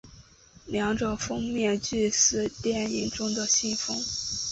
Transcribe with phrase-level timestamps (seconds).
[0.65, 3.95] 两者封面俱似电影中的信封。